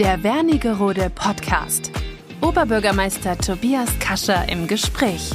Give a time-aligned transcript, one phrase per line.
[0.00, 1.92] Der Wernigerode Podcast.
[2.40, 5.30] Oberbürgermeister Tobias Kascher im Gespräch.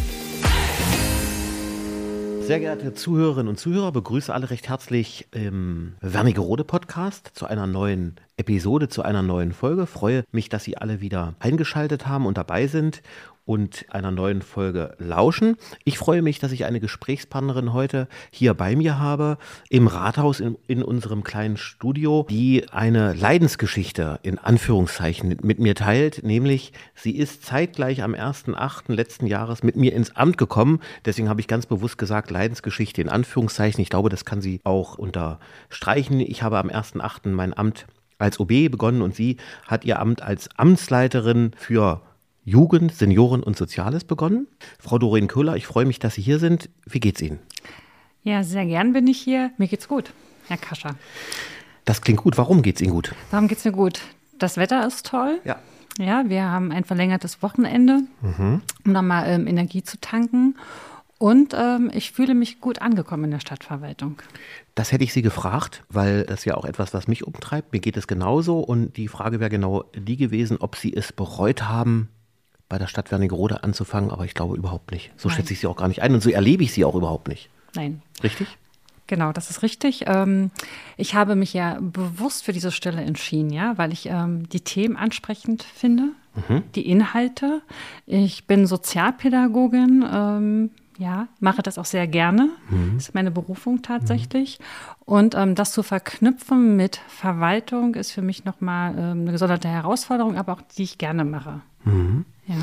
[2.40, 8.16] Sehr geehrte Zuhörerinnen und Zuhörer, begrüße alle recht herzlich im Wernigerode Podcast zu einer neuen
[8.38, 9.86] Episode, zu einer neuen Folge.
[9.86, 13.04] Freue mich, dass Sie alle wieder eingeschaltet haben und dabei sind
[13.46, 15.56] und einer neuen Folge lauschen.
[15.84, 19.38] Ich freue mich, dass ich eine Gesprächspartnerin heute hier bei mir habe,
[19.70, 26.24] im Rathaus in, in unserem kleinen Studio, die eine Leidensgeschichte in Anführungszeichen mit mir teilt,
[26.24, 28.92] nämlich sie ist zeitgleich am 1.8.
[28.92, 30.80] letzten Jahres mit mir ins Amt gekommen.
[31.06, 33.82] Deswegen habe ich ganz bewusst gesagt, Leidensgeschichte in Anführungszeichen.
[33.82, 36.20] Ich glaube, das kann sie auch unterstreichen.
[36.20, 37.30] Ich habe am 1.8.
[37.30, 37.86] mein Amt
[38.18, 39.38] als OB begonnen und sie
[39.68, 42.02] hat ihr Amt als Amtsleiterin für
[42.46, 44.48] Jugend, Senioren und Soziales begonnen.
[44.80, 46.70] Frau Doreen Köhler, ich freue mich, dass Sie hier sind.
[46.86, 47.40] Wie geht's Ihnen?
[48.22, 49.52] Ja, sehr gern bin ich hier.
[49.58, 50.14] Mir geht's gut,
[50.48, 50.96] Herr Kascher.
[51.86, 52.38] Das klingt gut.
[52.38, 53.16] Warum geht's Ihnen gut?
[53.32, 54.02] Warum geht's mir gut?
[54.38, 55.42] Das Wetter ist toll.
[55.44, 55.60] Ja.
[55.98, 58.62] Ja, wir haben ein verlängertes Wochenende, mhm.
[58.86, 60.56] um nochmal ähm, Energie zu tanken.
[61.18, 64.22] Und ähm, ich fühle mich gut angekommen in der Stadtverwaltung.
[64.76, 67.72] Das hätte ich Sie gefragt, weil das ja auch etwas, was mich umtreibt.
[67.72, 68.60] Mir geht es genauso.
[68.60, 72.10] Und die Frage wäre genau die gewesen, ob Sie es bereut haben,
[72.70, 75.12] bei der Stadt Wernigerode anzufangen, aber ich glaube überhaupt nicht.
[75.18, 75.38] So Nein.
[75.38, 77.50] schätze ich sie auch gar nicht ein und so erlebe ich sie auch überhaupt nicht.
[77.76, 78.02] Nein.
[78.24, 78.48] Richtig?
[79.08, 80.06] Genau, das ist richtig.
[80.08, 80.50] Ähm,
[80.98, 84.98] ich habe mich ja bewusst für diese Stelle entschieden, ja, weil ich ähm, die Themen
[84.98, 86.10] ansprechend finde,
[86.48, 86.64] mhm.
[86.74, 87.62] die Inhalte.
[88.08, 92.50] Ich bin Sozialpädagogin, ähm, ja, mache das auch sehr gerne.
[92.70, 92.94] Mhm.
[92.96, 94.60] Das ist meine Berufung tatsächlich.
[94.60, 94.96] Mhm.
[95.06, 100.36] Und ähm, das zu verknüpfen mit Verwaltung ist für mich nochmal ähm, eine gesonderte Herausforderung,
[100.36, 101.62] aber auch die ich gerne mache.
[101.86, 102.26] Mhm.
[102.48, 102.56] Ja.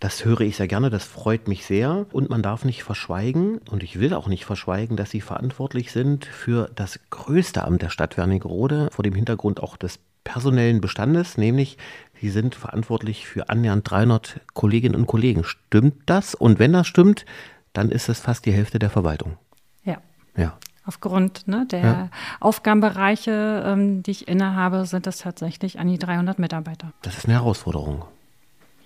[0.00, 2.06] Das höre ich sehr gerne, das freut mich sehr.
[2.10, 6.24] Und man darf nicht verschweigen, und ich will auch nicht verschweigen, dass Sie verantwortlich sind
[6.24, 11.76] für das größte Amt der Stadt Wernigerode, vor dem Hintergrund auch des personellen Bestandes, nämlich
[12.20, 15.44] Sie sind verantwortlich für annähernd 300 Kolleginnen und Kollegen.
[15.44, 16.34] Stimmt das?
[16.34, 17.24] Und wenn das stimmt,
[17.72, 19.36] dann ist es fast die Hälfte der Verwaltung.
[19.84, 19.98] Ja.
[20.36, 20.58] Ja.
[20.86, 22.08] Aufgrund ne, der ja.
[22.40, 26.92] Aufgabenbereiche, ähm, die ich innehabe, sind es tatsächlich an die 300 Mitarbeiter.
[27.02, 28.04] Das ist eine Herausforderung.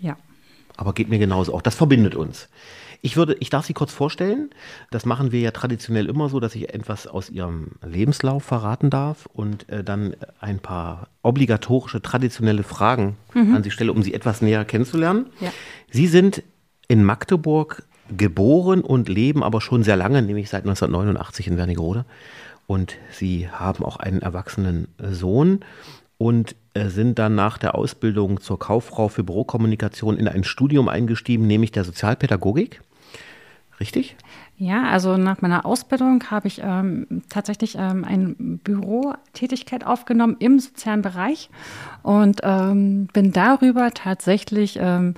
[0.01, 0.17] Ja.
[0.77, 1.63] Aber geht mir genauso auch.
[1.63, 2.49] Das verbindet uns.
[3.05, 4.49] Ich würde, ich darf Sie kurz vorstellen.
[4.91, 9.27] Das machen wir ja traditionell immer so, dass ich etwas aus Ihrem Lebenslauf verraten darf
[9.27, 13.55] und äh, dann ein paar obligatorische traditionelle Fragen mhm.
[13.57, 15.27] an Sie stelle, um Sie etwas näher kennenzulernen.
[15.41, 15.53] Ja.
[15.91, 16.43] Sie sind
[16.89, 17.83] in Magdeburg
[18.17, 22.05] geboren und leben aber schon sehr lange, nämlich seit 1989 in Wernigerode.
[22.67, 25.61] Und Sie haben auch einen erwachsenen Sohn
[26.19, 31.47] und äh, sind dann nach der Ausbildung zur Kauffrau für Bürokommunikation in ein Studium eingestiegen,
[31.47, 32.81] nämlich der Sozialpädagogik.
[33.81, 34.17] Richtig?
[34.57, 41.03] Ja, also nach meiner Ausbildung habe ich ähm, tatsächlich ähm, eine Bürotätigkeit aufgenommen im sozialen
[41.03, 41.51] Bereich
[42.05, 45.15] und ähm, bin darüber tatsächlich ähm,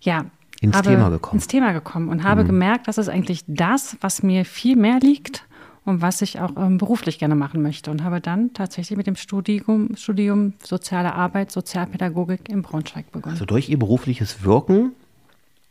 [0.00, 0.26] ja
[0.60, 1.36] ins Thema gekommen.
[1.36, 2.48] Ins Thema gekommen und habe mhm.
[2.48, 5.44] gemerkt, das ist eigentlich das, was mir viel mehr liegt
[5.84, 7.90] und was ich auch ähm, beruflich gerne machen möchte.
[7.90, 13.34] Und habe dann tatsächlich mit dem Studium, Studium Soziale Arbeit, Sozialpädagogik in Braunschweig begonnen.
[13.34, 14.92] Also durch Ihr berufliches Wirken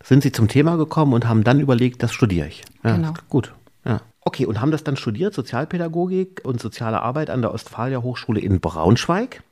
[0.03, 2.63] sind Sie zum Thema gekommen und haben dann überlegt, das studiere ich.
[2.83, 3.13] Ja, genau.
[3.29, 3.53] Gut.
[3.85, 4.01] Ja.
[4.21, 8.59] Okay, und haben das dann studiert, Sozialpädagogik und soziale Arbeit an der Ostfalia Hochschule in
[8.59, 9.43] Braunschweig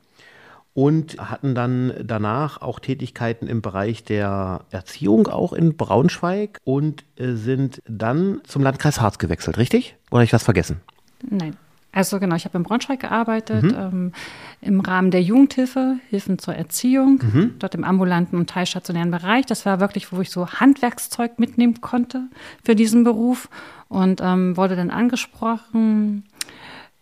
[0.76, 7.32] und hatten dann danach auch Tätigkeiten im Bereich der Erziehung auch in Braunschweig und äh,
[7.32, 9.96] sind dann zum Landkreis Harz gewechselt, richtig?
[10.10, 10.82] Oder habe ich was vergessen?
[11.22, 11.56] Nein.
[11.92, 13.74] Also genau, ich habe in Braunschweig gearbeitet, mhm.
[13.74, 14.12] ähm,
[14.60, 17.54] im Rahmen der Jugendhilfe, Hilfen zur Erziehung, mhm.
[17.58, 19.46] dort im ambulanten und teilstationären Bereich.
[19.46, 22.24] Das war wirklich, wo ich so Handwerkszeug mitnehmen konnte
[22.62, 23.48] für diesen Beruf
[23.88, 26.24] und ähm, wurde dann angesprochen,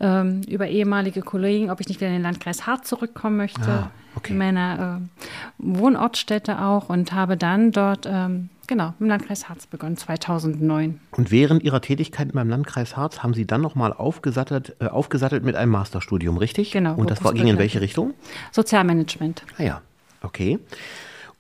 [0.04, 3.90] ähm, über ehemalige Kollegen, ob ich nicht wieder in den Landkreis Hart zurückkommen möchte, ah,
[4.14, 4.32] okay.
[4.32, 5.22] in meiner äh,
[5.58, 11.00] Wohnortstätte auch und habe dann dort ähm, genau im Landkreis Harz begonnen 2009.
[11.12, 15.56] Und während Ihrer Tätigkeit beim Landkreis Harz haben Sie dann nochmal aufgesattelt, äh, aufgesattelt mit
[15.56, 16.70] einem Masterstudium, richtig?
[16.70, 16.94] Genau.
[16.94, 18.12] Und das war, ging in welche Richtung?
[18.52, 19.42] Sozialmanagement.
[19.56, 19.80] Ah ja,
[20.22, 20.58] okay.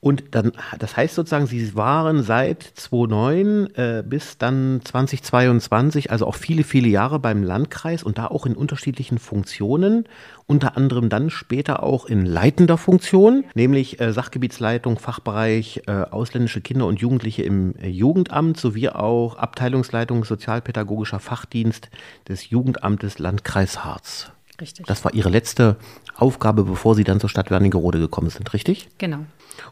[0.04, 6.34] Und dann, das heißt sozusagen, Sie waren seit 2009 äh, bis dann 2022, also auch
[6.34, 10.04] viele, viele Jahre beim Landkreis und da auch in unterschiedlichen Funktionen,
[10.44, 16.84] unter anderem dann später auch in leitender Funktion, nämlich äh, Sachgebietsleitung, Fachbereich äh, ausländische Kinder
[16.84, 21.88] und Jugendliche im äh, Jugendamt sowie auch Abteilungsleitung sozialpädagogischer Fachdienst
[22.28, 24.33] des Jugendamtes Landkreis Harz.
[24.60, 24.86] Richtig.
[24.86, 25.76] Das war Ihre letzte
[26.16, 28.88] Aufgabe, bevor Sie dann zur Stadt Wernigerode gekommen sind, richtig?
[28.98, 29.18] Genau.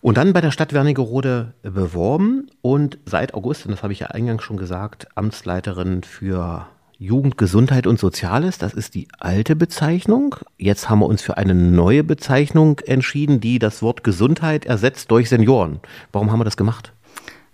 [0.00, 4.08] Und dann bei der Stadt Wernigerode beworben und seit August, und das habe ich ja
[4.08, 6.66] eingangs schon gesagt, Amtsleiterin für
[6.98, 10.36] Jugend, Gesundheit und Soziales, das ist die alte Bezeichnung.
[10.56, 15.28] Jetzt haben wir uns für eine neue Bezeichnung entschieden, die das Wort Gesundheit ersetzt durch
[15.28, 15.80] Senioren.
[16.12, 16.92] Warum haben wir das gemacht?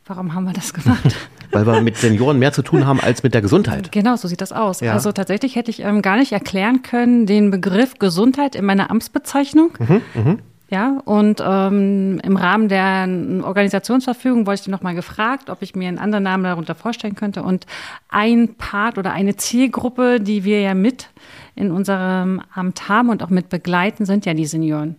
[0.08, 1.14] Warum haben wir das gemacht?
[1.52, 3.92] Weil wir mit Senioren mehr zu tun haben als mit der Gesundheit.
[3.92, 4.80] Genau, so sieht das aus.
[4.80, 4.94] Ja.
[4.94, 9.72] Also tatsächlich hätte ich ähm, gar nicht erklären können den Begriff Gesundheit in meiner Amtsbezeichnung.
[9.78, 10.38] Mhm,
[10.70, 13.08] Ja, und ähm, im Rahmen der
[13.44, 17.42] Organisationsverfügung wurde ich nochmal gefragt, ob ich mir einen anderen Namen darunter vorstellen könnte.
[17.42, 17.66] Und
[18.08, 21.08] ein Part oder eine Zielgruppe, die wir ja mit
[21.54, 24.96] in unserem Amt haben und auch mit begleiten, sind ja die Senioren.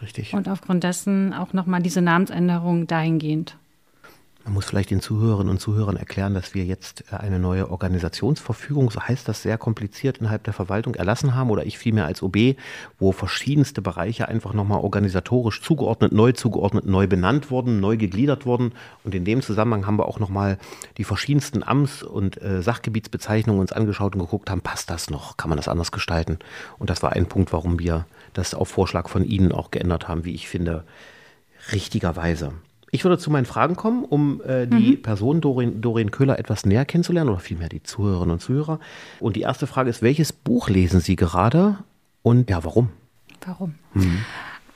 [0.00, 0.32] Richtig.
[0.32, 3.56] Und aufgrund dessen auch nochmal diese Namensänderung dahingehend.
[4.44, 8.90] Man muss vielleicht den Zuhörerinnen und Zuhörern erklären, dass wir jetzt äh, eine neue Organisationsverfügung,
[8.90, 12.56] so heißt das sehr kompliziert, innerhalb der Verwaltung erlassen haben oder ich vielmehr als OB,
[12.98, 18.72] wo verschiedenste Bereiche einfach nochmal organisatorisch zugeordnet, neu zugeordnet, neu benannt wurden, neu gegliedert wurden.
[19.04, 20.58] Und in dem Zusammenhang haben wir auch nochmal
[20.96, 25.36] die verschiedensten Amts- und äh, Sachgebietsbezeichnungen uns angeschaut und geguckt haben, passt das noch?
[25.36, 26.38] Kann man das anders gestalten?
[26.78, 30.24] Und das war ein Punkt, warum wir das auf Vorschlag von Ihnen auch geändert haben,
[30.24, 30.84] wie ich finde,
[31.72, 32.52] richtigerweise.
[32.90, 36.84] Ich würde zu meinen Fragen kommen, um äh, die Person Doreen, Doreen Köhler etwas näher
[36.84, 38.80] kennenzulernen oder vielmehr die Zuhörerinnen und Zuhörer.
[39.20, 41.78] Und die erste Frage ist, welches Buch lesen Sie gerade
[42.22, 42.90] und ja, warum?
[43.46, 43.74] Warum?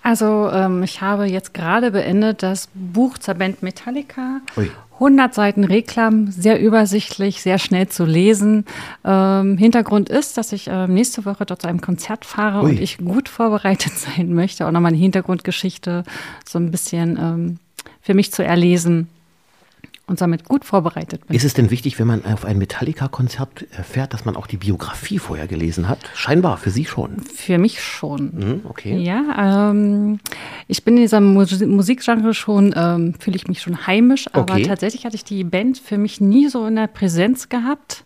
[0.03, 4.41] Also ähm, ich habe jetzt gerade beendet das Buch zur Band Metallica.
[4.57, 4.71] Ui.
[4.95, 8.65] 100 Seiten Reklam, sehr übersichtlich, sehr schnell zu lesen.
[9.05, 12.71] Ähm, Hintergrund ist, dass ich ähm, nächste Woche dort zu einem Konzert fahre Ui.
[12.71, 16.05] und ich gut vorbereitet sein möchte, auch nochmal eine Hintergrundgeschichte
[16.47, 17.59] so ein bisschen ähm,
[18.01, 19.09] für mich zu erlesen
[20.07, 21.35] und damit gut vorbereitet bin.
[21.35, 24.59] Ist es denn wichtig, wenn man auf ein Metallica-Konzert äh, fährt, dass man auch die
[24.59, 25.99] Biografie vorher gelesen hat?
[26.15, 27.21] Scheinbar, für Sie schon.
[27.21, 28.27] Für mich schon.
[28.35, 28.99] Mhm, okay.
[28.99, 30.21] Ja, ähm,
[30.69, 34.65] ich bin in dieser Mus Musikgenre schon, ähm, fühle ich mich schon heimisch, aber Okay.
[34.65, 38.05] tatsächlich hatte ich die Band für mich nie so in der Präsenz gehabt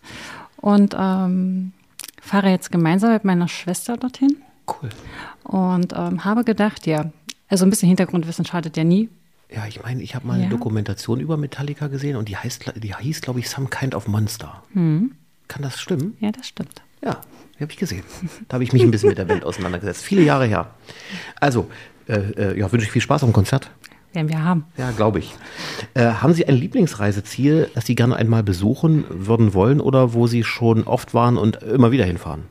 [0.55, 1.73] und ähm,
[2.21, 4.37] fahre jetzt gemeinsam mit meiner Schwester dorthin
[4.69, 4.89] Cool.
[5.43, 7.11] und ähm, habe gedacht, ja,
[7.49, 9.09] also ein bisschen Hintergrundwissen schadet ja nie.
[9.53, 10.49] Ja, ich meine, ich habe mal eine Ja.
[10.49, 14.63] Dokumentation über Metallica gesehen und die, heißt, die hieß, glaube ich, Some Kind of Monster.
[14.73, 15.13] Mhm.
[15.47, 16.15] Kann das stimmen?
[16.19, 16.83] Ja, das stimmt.
[17.03, 17.21] Ja,
[17.57, 18.03] die habe ich gesehen.
[18.47, 20.03] Da habe ich mich ein bisschen mit der Band auseinandergesetzt.
[20.03, 20.69] Viele Jahre her.
[21.39, 21.67] Also,
[22.07, 22.13] äh,
[22.53, 23.71] äh, ja, wünsche ich viel Spaß am Konzert.
[24.13, 24.65] Werden wir haben.
[24.77, 25.33] Ja, glaube ich.
[25.93, 30.43] Äh, haben Sie ein Lieblingsreiseziel, das Sie gerne einmal besuchen würden wollen oder wo Sie
[30.43, 32.43] schon oft waren und immer wieder hinfahren?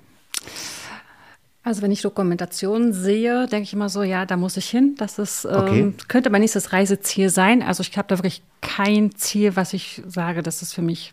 [1.68, 4.94] Also wenn ich Dokumentationen sehe, denke ich immer so, ja, da muss ich hin.
[4.98, 5.80] Das ist, Okay.
[5.80, 7.62] ähm, könnte mein nächstes Reiseziel sein.
[7.62, 11.12] Also ich habe da wirklich kein Ziel, was ich sage, das ist für mich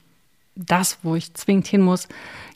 [0.55, 2.07] das, wo ich zwingend hin muss,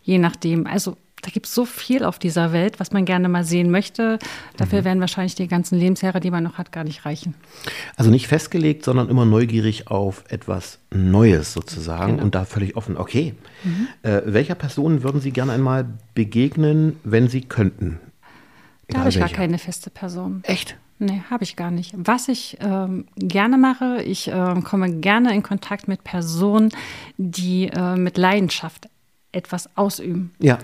[0.04, 0.66] je nachdem.
[0.66, 4.20] Also da gibt es so viel auf dieser Welt, was man gerne mal sehen möchte.
[4.58, 7.36] Dafür werden wahrscheinlich die ganzen Lebensjahre, die man noch hat, gar nicht reichen.
[7.98, 12.24] Also nicht festgelegt, sondern immer neugierig auf etwas Neues sozusagen Genau.
[12.24, 12.98] und da völlig offen.
[12.98, 13.36] Okay.
[14.04, 15.86] Äh, welcher Person würden Sie gerne einmal
[16.16, 18.00] begegnen, wenn Sie könnten?
[18.88, 19.36] Da habe ich gar welcher.
[19.36, 20.42] keine feste Person.
[20.44, 20.76] Echt?
[21.02, 21.94] Nee, habe ich gar nicht.
[21.98, 26.70] Was ich ähm, gerne mache, ich ähm, komme gerne in Kontakt mit Personen,
[27.18, 28.90] die äh, mit Leidenschaft
[29.32, 30.58] etwas ausüben Ja.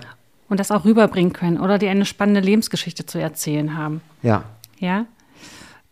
[0.48, 4.00] Und das auch rüberbringen können oder die eine spannende Lebensgeschichte zu erzählen haben.
[4.22, 4.44] Ja.
[4.78, 5.06] Ja,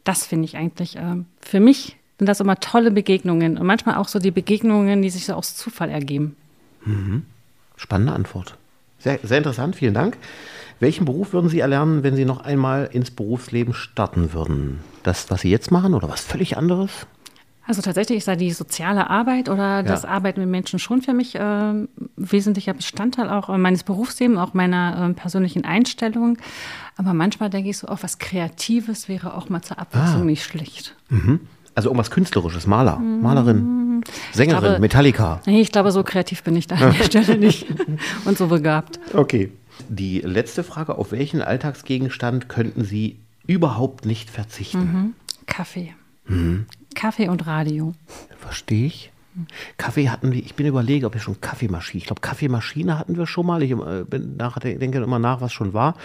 [0.04, 4.08] das finde ich eigentlich ähm, für mich sind das immer tolle Begegnungen und manchmal auch
[4.08, 6.36] so die Begegnungen, die sich so aus Zufall ergeben.
[7.76, 8.56] Spannende Antwort.
[8.98, 10.16] Sehr, sehr interessant, vielen Dank.
[10.80, 14.80] Welchen Beruf würden Sie erlernen, wenn Sie noch einmal ins Berufsleben starten würden?
[15.02, 17.06] Das, was Sie jetzt machen oder was völlig anderes?
[17.66, 21.34] Also tatsächlich ist da die soziale Arbeit oder das Arbeiten mit Menschen schon für mich
[21.38, 26.36] ähm, wesentlicher Bestandteil auch äh, meines Berufslebens, auch meiner ähm, persönlichen Einstellung.
[26.96, 30.24] Aber manchmal denke ich so, auch was Kreatives wäre auch mal zur Abwechslung Ah.
[30.26, 30.94] nicht schlecht.
[31.74, 35.40] Also irgendwas Künstlerisches, Maler, Malerin, Sängerin, glaube- Metallica.
[35.46, 37.66] Nee, ich glaube, so kreativ bin ich da an der Stelle nicht
[38.26, 39.00] und so begabt.
[39.14, 39.50] Okay.
[39.88, 43.16] Die letzte Frage, auf welchen Alltagsgegenstand könnten Sie
[43.46, 45.14] überhaupt nicht verzichten?
[45.46, 45.94] Kaffee.
[46.26, 46.66] Mhm.
[46.94, 47.92] Kaffee und Radio.
[48.38, 49.10] Verstehe ich.
[49.78, 53.26] Kaffee hatten wir, ich bin überlege, ob wir schon Kaffeemaschine, ich glaube Kaffeemaschine hatten wir
[53.26, 55.96] schon mal, ich äh, bin nach, denke immer nach, was schon war.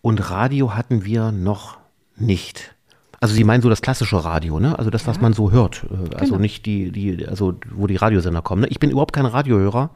[0.00, 1.76] Und Radio hatten wir noch
[2.16, 2.74] nicht.
[3.20, 4.78] Also Sie meinen so das klassische Radio, ne?
[4.78, 5.84] Also das, was man so hört.
[5.90, 6.38] äh, Also Genau.
[6.38, 8.62] nicht die, die, also wo die Radiosender kommen.
[8.62, 8.68] Ne?
[8.68, 9.90] Ich bin überhaupt kein Radiohörer,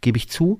[0.00, 0.58] gebe ich zu,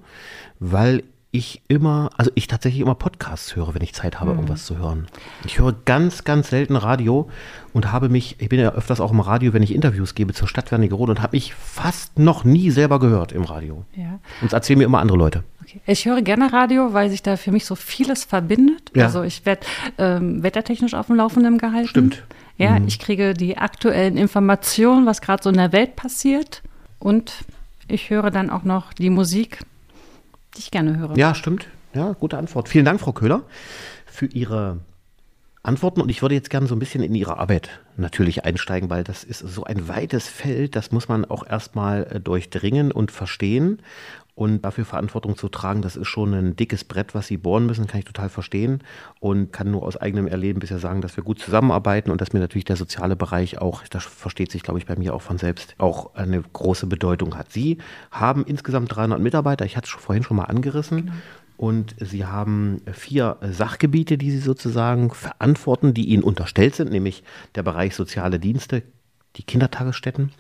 [0.59, 4.79] weil ich immer, also ich tatsächlich immer Podcasts höre, wenn ich Zeit habe, irgendwas zu
[4.79, 5.07] hören.
[5.45, 7.31] Ich höre ganz, ganz selten Radio
[7.73, 10.49] und habe mich, ich bin ja öfters auch im Radio, wenn ich Interviews gebe zur
[10.49, 13.85] Stadt Wernigerode und habe mich fast noch nie selber gehört im Radio.
[13.95, 14.19] Ja.
[14.41, 15.45] Und es erzählen mir immer andere Leute.
[15.63, 15.81] Okay.
[15.87, 18.91] Ich höre gerne Radio, weil sich da für mich so vieles verbindet.
[18.97, 19.05] Ja.
[19.05, 19.65] Also ich werde
[19.99, 21.89] ähm, wettertechnisch auf dem Laufenden gehalten.
[21.89, 22.25] Stimmt.
[22.57, 26.63] Ja, ich kriege die aktuellen Informationen, was gerade so in der Welt passiert.
[26.99, 27.33] Und
[27.89, 29.61] ich höre dann auch noch die Musik
[30.55, 31.17] die ich gerne höre.
[31.17, 31.69] Ja, stimmt.
[31.95, 32.69] Ja, gute Antwort.
[32.69, 33.43] Vielen Dank, Frau Köhler,
[34.07, 34.79] für Ihre
[35.63, 36.01] Antworten.
[36.01, 39.25] Und ich würde jetzt gerne so ein bisschen in Ihre Arbeit natürlich einsteigen, weil das
[39.25, 43.83] ist so ein weites Feld, das muss man auch erstmal äh, durchdringen und verstehen.
[44.35, 47.87] Und dafür Verantwortung zu tragen, das ist schon ein dickes Brett, was Sie bohren müssen,
[47.87, 48.83] kann ich total verstehen.
[49.19, 52.41] Und kann nur aus eigenem Erleben bisher sagen, dass wir gut zusammenarbeiten und dass mir
[52.41, 55.75] natürlich der soziale Bereich auch, das versteht sich, glaube ich, bei mir auch von selbst,
[55.77, 57.53] auch eine große Bedeutung hat.
[57.53, 57.77] Sie
[58.11, 61.07] haben insgesamt 300 Mitarbeiter, ich hatte es vorhin schon mal angerissen.
[61.07, 61.13] Genau.
[61.61, 67.23] Und Sie haben vier Sachgebiete, die Sie sozusagen verantworten, die Ihnen unterstellt sind, nämlich
[67.55, 68.83] der Bereich soziale Dienste,
[69.37, 70.33] die Kindertagesstätten,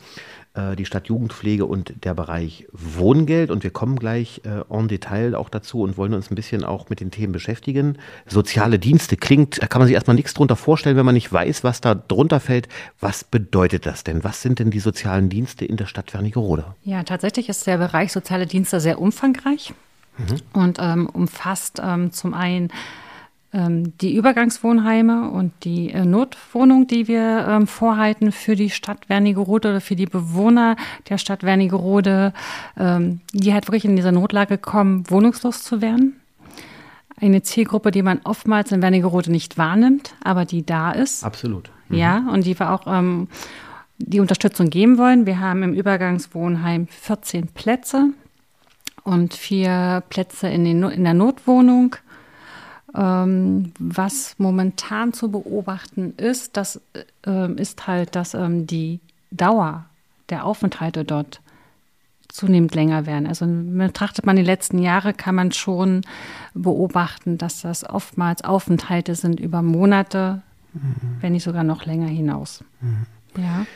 [0.55, 3.51] äh, die Stadtjugendpflege und der Bereich Wohngeld.
[3.51, 6.89] Und wir kommen gleich äh, en Detail auch dazu und wollen uns ein bisschen auch
[6.89, 7.99] mit den Themen beschäftigen.
[8.25, 11.65] Soziale Dienste klingt, da kann man sich erstmal nichts drunter vorstellen, wenn man nicht weiß,
[11.65, 12.67] was da drunter fällt.
[12.99, 14.25] Was bedeutet das denn?
[14.25, 16.65] Was sind denn die sozialen Dienste in der Stadt Wernigerode?
[16.83, 19.75] Ja, tatsächlich ist der Bereich soziale Dienste sehr umfangreich
[20.19, 20.37] mhm.
[20.53, 22.71] und ähm, umfasst ähm, zum einen
[23.53, 29.71] ähm, die Übergangswohnheime und die äh, Notwohnung, die wir ähm, vorhalten für die Stadt Wernigerode
[29.71, 30.77] oder für die Bewohner
[31.09, 32.33] der Stadt Wernigerode,
[32.79, 36.21] ähm, die halt wirklich in dieser Notlage kommen, wohnungslos zu werden.
[37.21, 41.25] Eine Zielgruppe, die man oftmals in Wernigerode nicht wahrnimmt, aber die da ist.
[41.25, 41.71] Absolut.
[41.89, 41.97] Mhm.
[41.97, 43.27] Ja, und die wir auch ähm,
[43.99, 45.27] die Unterstützung geben wollen.
[45.27, 48.11] Wir haben im Übergangswohnheim 14 Plätze
[49.05, 51.97] und vier Plätze in, den, in der Notwohnung.
[52.95, 56.81] Ähm, was momentan zu beobachten ist, das
[57.27, 59.85] äh, ist halt, dass ähm, die Dauer
[60.29, 61.41] der Aufenthalte dort
[62.29, 63.27] zunehmend länger werden.
[63.27, 66.03] Also betrachtet man die letzten Jahre, kann man schon
[66.55, 70.43] beobachten, dass das oftmals Aufenthalte sind über Monate,
[70.73, 70.95] mhm.
[71.21, 72.65] wenn nicht sogar noch länger hinaus.
[72.81, 73.07] Mhm.
[73.37, 73.67] Ja.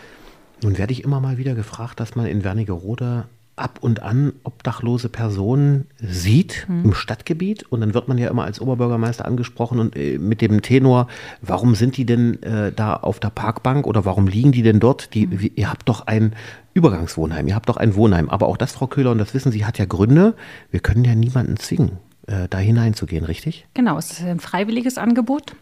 [0.63, 5.09] Nun werde ich immer mal wieder gefragt, dass man in Wernigerode ab und an obdachlose
[5.09, 6.87] Personen sieht mhm.
[6.87, 10.63] im Stadtgebiet und dann wird man ja immer als Oberbürgermeister angesprochen und äh, mit dem
[10.63, 11.07] Tenor,
[11.41, 15.15] warum sind die denn äh, da auf der Parkbank oder warum liegen die denn dort?
[15.15, 15.51] Die, mhm.
[15.55, 16.35] Ihr habt doch ein
[16.75, 18.29] Übergangswohnheim, ihr habt doch ein Wohnheim.
[18.29, 20.35] Aber auch das, Frau Köhler, und das wissen Sie, hat ja Gründe.
[20.71, 23.67] Wir können ja niemanden zwingen, äh, da hineinzugehen, richtig?
[23.75, 25.55] Genau, es ist ein freiwilliges Angebot.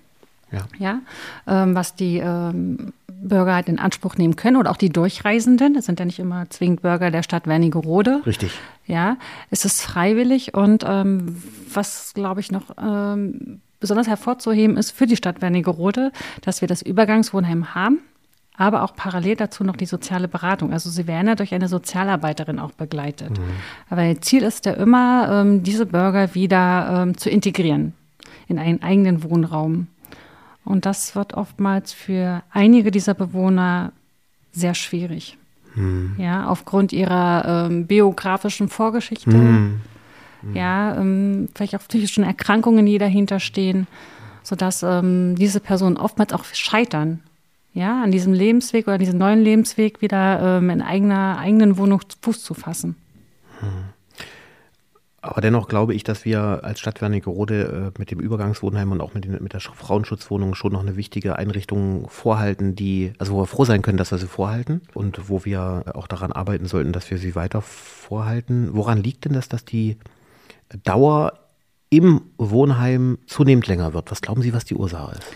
[0.53, 0.61] Ja.
[0.79, 1.01] ja
[1.47, 5.75] ähm, was die ähm, Bürger halt in Anspruch nehmen können oder auch die Durchreisenden.
[5.75, 8.23] Das sind ja nicht immer zwingend Bürger der Stadt Wernigerode.
[8.27, 8.53] Richtig.
[8.87, 9.17] Ja,
[9.51, 11.43] es ist freiwillig und ähm,
[11.73, 16.83] was, glaube ich, noch ähm, besonders hervorzuheben ist für die Stadt Wernigerode, dass wir das
[16.83, 17.99] Übergangswohnheim haben,
[18.57, 20.73] aber auch parallel dazu noch die soziale Beratung.
[20.73, 23.39] Also sie werden ja durch eine Sozialarbeiterin auch begleitet.
[23.39, 23.45] Mhm.
[23.91, 27.95] Aber Ziel ist ja immer, ähm, diese Bürger wieder ähm, zu integrieren
[28.49, 29.87] in einen eigenen Wohnraum.
[30.65, 33.93] Und das wird oftmals für einige dieser Bewohner
[34.53, 35.37] sehr schwierig.
[35.75, 36.15] Hm.
[36.19, 39.33] Ja, aufgrund ihrer ähm, biografischen Vorgeschichte.
[39.33, 39.81] Hm.
[40.43, 40.57] Hm.
[40.57, 43.87] Ja, ähm, vielleicht auch psychischen Erkrankungen, die dahinter stehen,
[44.43, 47.21] sodass ähm, diese Personen oftmals auch scheitern.
[47.75, 52.45] Ja, an diesem Lebensweg oder diesem neuen Lebensweg wieder ähm, in eigener eigenen Wohnung Fuß
[52.45, 52.97] zu fassen.
[53.61, 53.69] Hm.
[55.25, 59.15] Aber dennoch glaube ich, dass wir als Stadt Wernigerode äh, mit dem Übergangswohnheim und auch
[59.15, 63.47] mit, den, mit der Frauenschutzwohnung schon noch eine wichtige Einrichtung vorhalten, die, also wo wir
[63.47, 67.09] froh sein können, dass wir sie vorhalten und wo wir auch daran arbeiten sollten, dass
[67.09, 68.71] wir sie weiter vorhalten.
[68.73, 69.97] Woran liegt denn das, dass die
[70.83, 71.35] Dauer
[71.89, 74.11] im Wohnheim zunehmend länger wird?
[74.11, 75.27] Was glauben Sie, was die Ursache ist?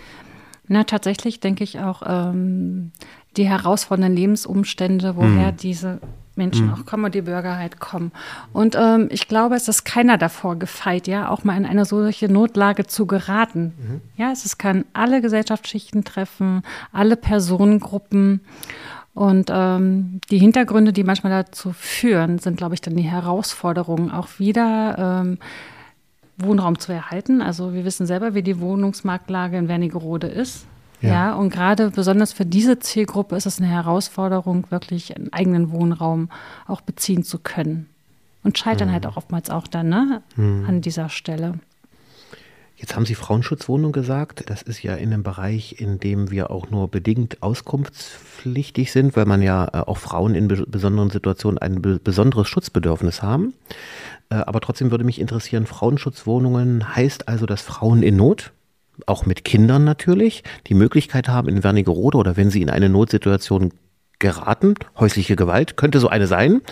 [0.67, 2.91] Na, tatsächlich denke ich auch ähm,
[3.37, 5.57] die herausfordernden Lebensumstände, woher hm.
[5.57, 6.01] diese
[6.37, 6.75] Menschen mhm.
[6.75, 8.13] auch kommen und die Bürger halt kommen.
[8.53, 12.31] Und ähm, ich glaube, es ist keiner davor gefeit, ja, auch mal in eine solche
[12.31, 13.75] Notlage zu geraten.
[13.79, 14.01] Mhm.
[14.17, 16.63] Ja, es kann alle Gesellschaftsschichten treffen,
[16.93, 18.41] alle Personengruppen.
[19.15, 24.29] Und ähm, die Hintergründe, die manchmal dazu führen, sind, glaube ich, dann die Herausforderungen, auch
[24.39, 25.39] wieder ähm,
[26.37, 27.41] Wohnraum zu erhalten.
[27.41, 30.67] Also wir wissen selber, wie die Wohnungsmarktlage in Wernigerode ist.
[31.03, 31.11] Ja.
[31.11, 36.31] ja, und gerade besonders für diese Zielgruppe ist es eine Herausforderung, wirklich einen eigenen Wohnraum
[36.67, 37.89] auch beziehen zu können.
[38.43, 38.93] Und scheitern mhm.
[38.93, 40.65] halt auch oftmals auch dann ne, mhm.
[40.69, 41.55] an dieser Stelle.
[42.77, 44.51] Jetzt haben Sie Frauenschutzwohnung gesagt.
[44.51, 49.25] Das ist ja in einem Bereich, in dem wir auch nur bedingt auskunftspflichtig sind, weil
[49.25, 53.55] man ja äh, auch Frauen in besonderen Situationen ein besonderes Schutzbedürfnis haben.
[54.29, 58.53] Äh, aber trotzdem würde mich interessieren, Frauenschutzwohnungen heißt also, dass Frauen in Not
[59.07, 63.73] auch mit Kindern natürlich, die Möglichkeit haben, in Wernigerode oder wenn sie in eine Notsituation
[64.19, 66.63] geraten, häusliche Gewalt, könnte so eine sein,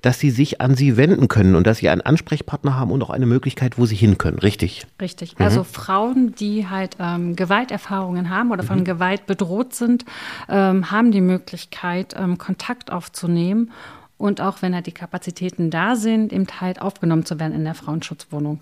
[0.00, 3.10] dass sie sich an sie wenden können und dass sie einen Ansprechpartner haben und auch
[3.10, 4.86] eine Möglichkeit, wo sie hin können, richtig?
[5.00, 5.38] Richtig.
[5.38, 5.44] Mhm.
[5.44, 8.84] Also Frauen, die halt ähm, Gewalterfahrungen haben oder von mhm.
[8.84, 10.06] Gewalt bedroht sind,
[10.48, 13.72] ähm, haben die Möglichkeit, ähm, Kontakt aufzunehmen
[14.16, 17.74] und auch wenn halt die Kapazitäten da sind, eben halt aufgenommen zu werden in der
[17.74, 18.60] Frauenschutzwohnung.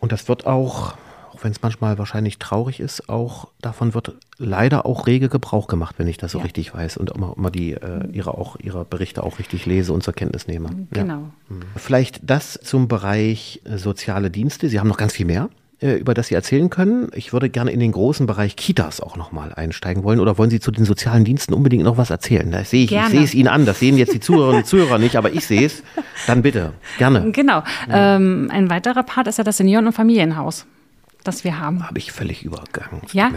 [0.00, 0.94] Und das wird auch,
[1.40, 5.96] auch wenn es manchmal wahrscheinlich traurig ist, auch davon wird leider auch rege Gebrauch gemacht,
[5.98, 6.44] wenn ich das so ja.
[6.44, 10.02] richtig weiß und immer, immer die äh, ihre auch ihre Berichte auch richtig lese und
[10.02, 10.86] zur Kenntnis nehme.
[10.90, 11.12] Genau.
[11.14, 11.18] Ja.
[11.48, 11.62] Mhm.
[11.76, 14.68] Vielleicht das zum Bereich äh, soziale Dienste.
[14.68, 15.48] Sie haben noch ganz viel mehr
[15.80, 17.08] äh, über das Sie erzählen können.
[17.14, 20.20] Ich würde gerne in den großen Bereich Kitas auch nochmal einsteigen wollen.
[20.20, 22.50] Oder wollen Sie zu den sozialen Diensten unbedingt noch was erzählen?
[22.50, 23.64] Das sehe ich, ich sehe es Ihnen an.
[23.64, 25.82] Das sehen jetzt die Zuhörerinnen und Zuhörer nicht, aber ich sehe es.
[26.26, 27.30] Dann bitte, gerne.
[27.32, 27.62] Genau.
[27.88, 28.16] Ja.
[28.16, 30.66] Ähm, ein weiterer Part ist ja das Senioren- und Familienhaus
[31.24, 31.86] das wir haben.
[31.86, 33.02] Habe ich völlig übergangen.
[33.12, 33.30] Ja,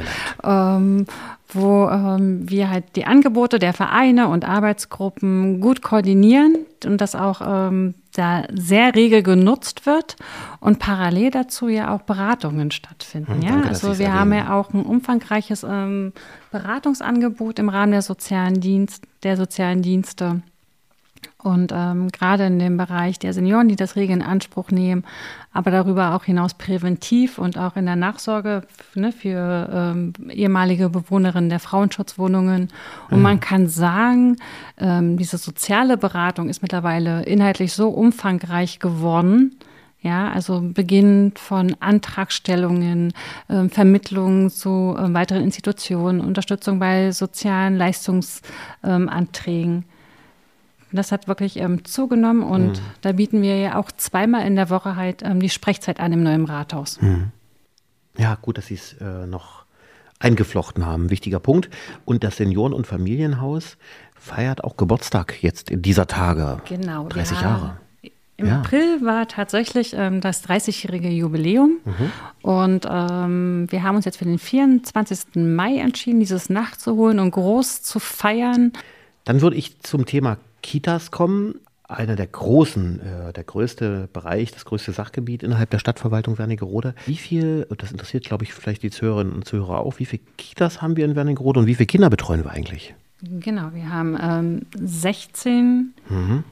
[0.44, 1.06] ähm,
[1.50, 7.42] wo ähm, wir halt die Angebote der Vereine und Arbeitsgruppen gut koordinieren und das auch
[7.46, 10.16] ähm, da sehr rege genutzt wird
[10.60, 13.36] und parallel dazu ja auch Beratungen stattfinden.
[13.36, 16.14] Hm, ja, danke, also wir haben ja auch ein umfangreiches ähm,
[16.52, 20.42] Beratungsangebot im Rahmen der sozialen Dienst, der sozialen Dienste.
[21.38, 25.04] Und ähm, gerade in dem Bereich der Senioren, die das Rege in Anspruch nehmen,
[25.52, 28.64] aber darüber auch hinaus präventiv und auch in der Nachsorge
[28.96, 32.70] ne, für ähm, ehemalige Bewohnerinnen der Frauenschutzwohnungen.
[33.10, 33.24] Und mhm.
[33.24, 34.38] man kann sagen,
[34.78, 39.58] ähm, diese soziale Beratung ist mittlerweile inhaltlich so umfangreich geworden,
[40.04, 43.14] ja, also beginnend von Antragstellungen,
[43.48, 49.86] äh, Vermittlungen zu äh, weiteren Institutionen, Unterstützung bei sozialen Leistungsanträgen.
[50.94, 52.84] Das hat wirklich ähm, zugenommen und mhm.
[53.02, 56.24] da bieten wir ja auch zweimal in der Woche halt ähm, die Sprechzeit an im
[56.24, 57.02] neuen Rathaus.
[57.02, 57.32] Mhm.
[58.18, 59.64] Ja, gut, dass Sie es äh, noch
[60.20, 61.10] eingeflochten haben.
[61.10, 61.70] Wichtiger Punkt.
[62.06, 63.78] Und das Senioren- und Familienhaus
[64.16, 66.62] feiert auch Geburtstag jetzt in dieser Tage.
[66.68, 67.08] Genau.
[67.08, 67.44] 30 ja.
[67.44, 67.78] Jahre.
[68.38, 68.60] Im ja.
[68.60, 72.12] April war tatsächlich ähm, das 30-jährige Jubiläum mhm.
[72.42, 75.36] und ähm, wir haben uns jetzt für den 24.
[75.36, 78.74] Mai entschieden, dieses nachzuholen und groß zu feiern.
[79.24, 81.60] Dann würde ich zum Thema Kitas kommen.
[81.88, 86.96] Einer der großen, äh, der größte Bereich, das größte Sachgebiet innerhalb der Stadtverwaltung Wernigerode.
[87.06, 90.82] Wie viel, das interessiert, glaube ich, vielleicht die Zuhörerinnen und Zuhörer auch, wie viele Kitas
[90.82, 92.96] haben wir in Wernigerode und wie viele Kinder betreuen wir eigentlich?
[93.22, 96.44] Genau, wir haben ähm, 16 mhm.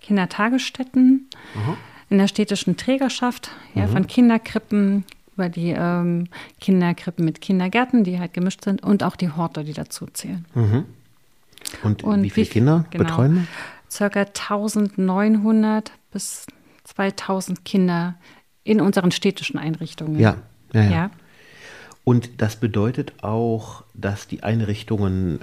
[0.00, 1.76] Kindertagesstätten mhm.
[2.08, 3.90] in der städtischen Trägerschaft, ja, mhm.
[3.90, 6.28] von Kinderkrippen über die ähm,
[6.60, 10.46] Kinderkrippen mit Kindergärten, die halt gemischt sind, und auch die Horte, die dazu zählen.
[11.82, 13.48] Und, und wie viele wie, Kinder genau, betreuen?
[13.90, 16.46] Circa 1900 bis
[16.84, 18.14] 2000 Kinder
[18.64, 20.18] in unseren städtischen Einrichtungen.
[20.18, 20.36] Ja,
[20.72, 20.90] ja, ja.
[20.90, 21.10] ja.
[22.04, 25.40] Und das bedeutet auch, dass die Einrichtungen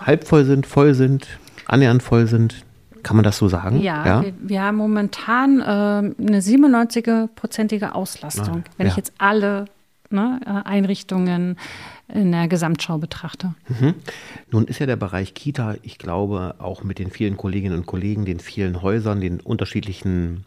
[0.00, 1.26] halb voll sind, voll sind,
[1.66, 2.64] annähernd voll sind.
[3.02, 3.80] Kann man das so sagen?
[3.80, 4.22] Ja, ja?
[4.22, 8.64] Wir, wir, haben momentan äh, eine 97-prozentige Auslastung.
[8.64, 8.92] Ah, Wenn ja.
[8.92, 9.64] ich jetzt alle
[10.10, 11.56] ne, äh, Einrichtungen
[12.12, 13.54] in der Gesamtschau betrachte.
[13.68, 13.94] Mhm.
[14.50, 18.24] Nun ist ja der Bereich Kita, ich glaube, auch mit den vielen Kolleginnen und Kollegen,
[18.24, 20.44] den vielen Häusern, den unterschiedlichen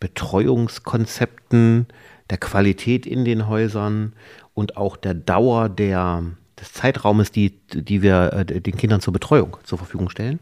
[0.00, 1.86] Betreuungskonzepten,
[2.30, 4.14] der Qualität in den Häusern
[4.54, 6.24] und auch der Dauer der,
[6.58, 10.40] des Zeitraumes, die, die wir äh, den Kindern zur Betreuung zur Verfügung stellen,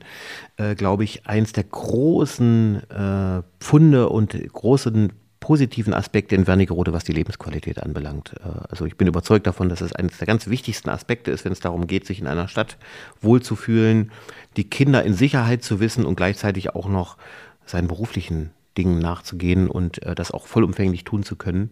[0.57, 5.13] äh, glaube ich, eins der großen äh, Pfunde und großen
[5.45, 8.33] positiven Aspekte in Wernigerode, was die Lebensqualität anbelangt.
[8.43, 11.53] Äh, also ich bin überzeugt davon, dass es eines der ganz wichtigsten Aspekte ist, wenn
[11.53, 12.79] es darum geht, sich in einer Stadt
[13.21, 14.11] wohlzufühlen,
[14.57, 17.19] die Kinder in Sicherheit zu wissen und gleichzeitig auch noch
[17.67, 21.69] seinen beruflichen Dingen nachzugehen und äh, das auch vollumfänglich tun zu können,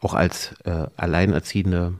[0.00, 1.94] auch als äh, alleinerziehende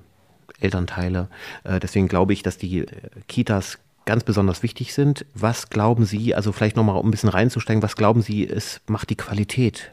[0.58, 1.28] Elternteile.
[1.64, 2.84] Deswegen glaube ich, dass die
[3.28, 5.24] Kitas ganz besonders wichtig sind.
[5.34, 9.10] Was glauben Sie, also vielleicht nochmal um ein bisschen reinzusteigen, was glauben Sie, es macht
[9.10, 9.92] die Qualität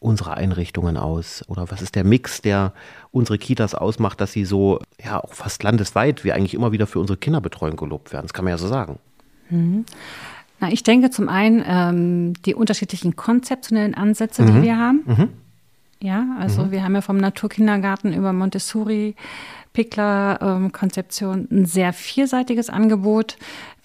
[0.00, 1.44] unsere Einrichtungen aus?
[1.46, 2.72] Oder was ist der Mix, der
[3.12, 6.98] unsere Kitas ausmacht, dass sie so, ja, auch fast landesweit, wir eigentlich immer wieder für
[6.98, 8.24] unsere Kinderbetreuung gelobt werden?
[8.24, 8.98] Das kann man ja so sagen.
[9.50, 9.84] Mhm.
[10.58, 14.62] Na, ich denke zum einen ähm, die unterschiedlichen konzeptionellen Ansätze, die mhm.
[14.62, 15.02] wir haben.
[15.06, 15.28] Mhm.
[16.02, 16.70] Ja, also mhm.
[16.70, 19.14] wir haben ja vom Naturkindergarten über Montessori,
[19.72, 23.36] Pickler-Konzeption ähm, ein sehr vielseitiges Angebot.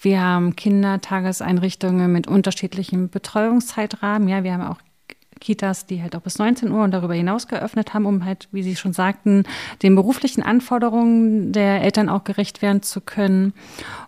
[0.01, 4.27] Wir haben Kindertageseinrichtungen mit unterschiedlichem Betreuungszeitrahmen.
[4.27, 4.79] Ja, wir haben auch
[5.39, 8.63] Kitas, die halt auch bis 19 Uhr und darüber hinaus geöffnet haben, um halt, wie
[8.63, 9.43] Sie schon sagten,
[9.83, 13.53] den beruflichen Anforderungen der Eltern auch gerecht werden zu können.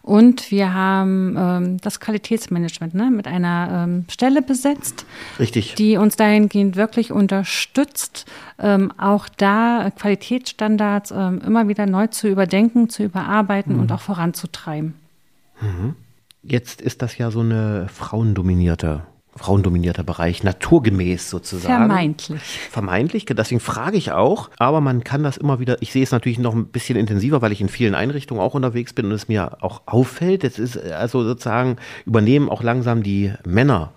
[0.02, 5.06] Und wir haben ähm, das Qualitätsmanagement ne, mit einer ähm, Stelle besetzt,
[5.40, 5.76] Richtig.
[5.76, 8.26] die uns dahingehend wirklich unterstützt,
[8.60, 13.82] ähm, auch da Qualitätsstandards ähm, immer wieder neu zu überdenken, zu überarbeiten mhm.
[13.82, 14.94] und auch voranzutreiben.
[15.62, 15.96] Mhm.
[16.42, 19.04] Jetzt ist das ja so eine frauendominierte
[19.38, 21.88] frauendominierter Bereich, naturgemäß sozusagen.
[21.88, 22.42] Vermeintlich.
[22.72, 26.40] Vermeintlich, deswegen frage ich auch, aber man kann das immer wieder, ich sehe es natürlich
[26.40, 29.64] noch ein bisschen intensiver, weil ich in vielen Einrichtungen auch unterwegs bin und es mir
[29.64, 30.44] auch auffällt.
[30.44, 33.92] Es ist also sozusagen, übernehmen auch langsam die Männer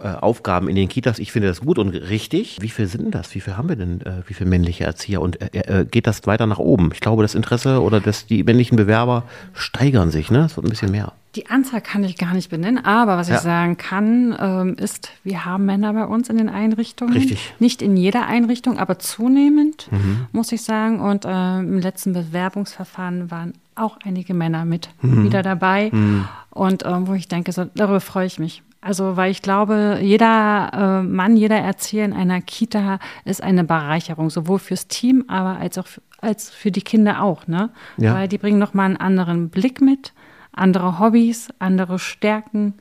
[0.00, 1.18] äh, Aufgaben in den Kitas.
[1.18, 2.58] Ich finde das gut und richtig.
[2.60, 3.34] Wie viel sind das?
[3.34, 4.00] Wie viel haben wir denn?
[4.00, 5.20] Äh, wie viele männliche Erzieher?
[5.20, 6.90] Und äh, äh, geht das weiter nach oben?
[6.94, 10.30] Ich glaube, das Interesse oder das, die männlichen Bewerber steigern sich.
[10.30, 10.46] Ne?
[10.46, 11.12] Es wird ein bisschen mehr.
[11.34, 13.36] Die Anzahl kann ich gar nicht benennen, aber was ja.
[13.36, 17.14] ich sagen kann, ähm, ist, wir haben Männer bei uns in den Einrichtungen.
[17.14, 17.54] Richtig.
[17.58, 20.26] Nicht in jeder Einrichtung, aber zunehmend, mhm.
[20.32, 21.00] muss ich sagen.
[21.00, 25.24] Und äh, im letzten Bewerbungsverfahren waren auch einige Männer mit mhm.
[25.24, 25.88] wieder dabei.
[25.90, 26.28] Mhm.
[26.50, 28.62] Und äh, wo ich denke, so, darüber freue ich mich.
[28.82, 34.28] Also, weil ich glaube, jeder äh, Mann, jeder Erzieher in einer Kita ist eine Bereicherung,
[34.28, 37.70] sowohl fürs Team, aber als auch für, als für die Kinder auch, ne?
[37.96, 38.14] Ja.
[38.14, 40.12] Weil die bringen nochmal einen anderen Blick mit,
[40.52, 42.74] andere Hobbys, andere Stärken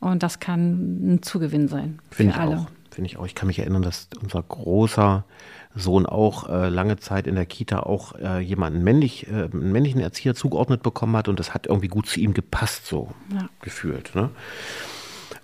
[0.00, 1.98] und das kann ein Zugewinn sein.
[2.10, 2.58] Finde ich alle.
[2.58, 2.66] auch.
[2.90, 3.26] Finde ich auch.
[3.26, 5.24] Ich kann mich erinnern, dass unser großer
[5.74, 10.00] Sohn auch äh, lange Zeit in der Kita auch äh, jemanden männlich, äh, einen männlichen
[10.00, 13.48] Erzieher zugeordnet bekommen hat und das hat irgendwie gut zu ihm gepasst, so ja.
[13.60, 14.14] gefühlt.
[14.14, 14.30] Ne?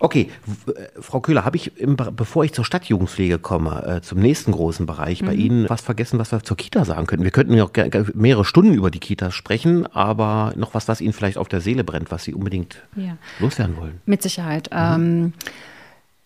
[0.00, 0.30] Okay,
[0.66, 4.86] äh, Frau Köhler, habe ich, im, bevor ich zur Stadtjugendpflege komme, äh, zum nächsten großen
[4.86, 5.26] Bereich, mhm.
[5.26, 7.24] bei Ihnen was vergessen, was wir zur Kita sagen könnten?
[7.24, 7.70] Wir könnten ja auch
[8.14, 11.84] mehrere Stunden über die Kitas sprechen, aber noch was, was Ihnen vielleicht auf der Seele
[11.84, 13.16] brennt, was Sie unbedingt ja.
[13.38, 14.00] loswerden wollen.
[14.06, 14.70] Mit Sicherheit.
[14.72, 14.78] Mhm.
[14.78, 15.32] Ähm,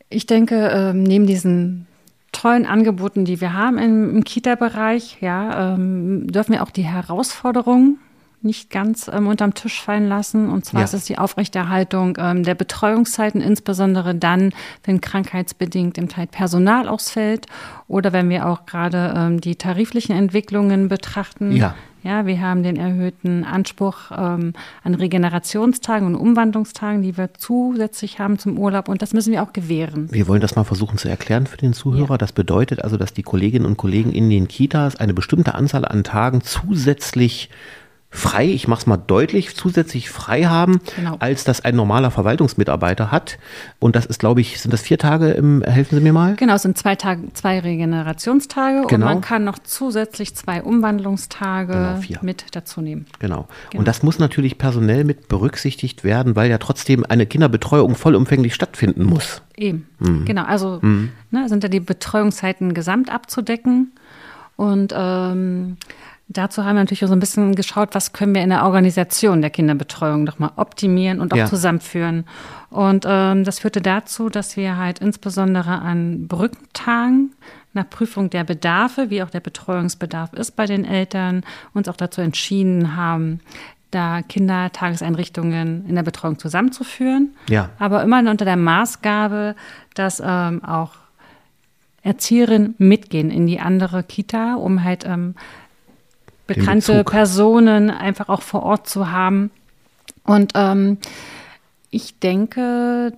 [0.09, 1.87] ich denke, ähm, neben diesen
[2.31, 7.99] tollen Angeboten, die wir haben im, im Kita-Bereich, ja, ähm, dürfen wir auch die Herausforderungen
[8.45, 10.49] nicht ganz ähm, unterm Tisch fallen lassen.
[10.49, 10.85] Und zwar ja.
[10.85, 14.53] ist es die Aufrechterhaltung ähm, der Betreuungszeiten, insbesondere dann,
[14.85, 17.47] wenn krankheitsbedingt im Teil Personal ausfällt
[17.89, 21.53] oder wenn wir auch gerade ähm, die tariflichen Entwicklungen betrachten.
[21.53, 21.75] Ja.
[22.05, 24.53] Ja, wir haben den erhöhten Anspruch ähm,
[24.83, 29.55] an Regenerationstagen und Umwandlungstagen, die wir zusätzlich haben zum Urlaub und das müssen wir auch
[29.55, 30.13] gewähren.
[30.13, 32.11] Wir wollen das mal versuchen zu erklären für den Zuhörer.
[32.11, 32.19] Ja.
[32.19, 36.05] Das bedeutet also, dass die Kolleginnen und Kollegen in den Kitas eine bestimmte Anzahl an
[36.05, 37.49] Tagen zusätzlich
[38.15, 41.17] frei, ich mache es mal deutlich, zusätzlich frei haben, genau.
[41.19, 43.39] als das ein normaler Verwaltungsmitarbeiter hat.
[43.81, 46.37] Und das ist, glaube ich, sind das vier Tage im, helfen Sie mir mal?
[46.37, 49.07] Genau, es sind zwei Tage, zwei Regenerationstage genau.
[49.07, 53.07] und man kann noch zusätzlich zwei Umwandlungstage genau, mit dazu nehmen.
[53.19, 53.49] Genau.
[53.71, 53.81] genau.
[53.81, 59.05] Und das muss natürlich personell mit berücksichtigt werden, weil ja trotzdem eine Kinderbetreuung vollumfänglich stattfinden
[59.05, 59.43] muss.
[59.57, 60.25] Eben, mhm.
[60.25, 60.45] genau.
[60.45, 61.11] Also mhm.
[61.33, 63.93] ne, sind ja die Betreuungszeiten gesamt abzudecken.
[64.57, 65.79] Und ähm,
[66.29, 69.43] Dazu haben wir natürlich auch so ein bisschen geschaut, was können wir in der Organisation
[69.43, 71.47] der Kinderbetreuung nochmal optimieren und auch ja.
[71.47, 72.25] zusammenführen.
[72.71, 77.35] Und ähm, das führte dazu, dass wir halt insbesondere an Brückentagen
[77.75, 82.21] nach Prüfung der Bedarfe, wie auch der Betreuungsbedarf ist bei den Eltern, uns auch dazu
[82.21, 83.41] entschieden haben,
[83.91, 87.35] da Kindertageseinrichtungen in der Betreuung zusammenzuführen.
[87.49, 87.71] Ja.
[87.79, 89.55] Aber immer unter der Maßgabe,
[89.95, 90.93] dass ähm, auch
[92.03, 95.35] Erzieherinnen mitgehen in die andere Kita, um halt ähm,
[96.47, 99.51] bekannte Personen einfach auch vor Ort zu haben.
[100.25, 100.99] Und ähm,
[101.91, 103.13] ich denke,